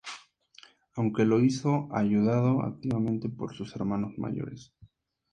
[0.95, 4.73] Aunque lo hizo ayudado activamente por sus hermanos mayores.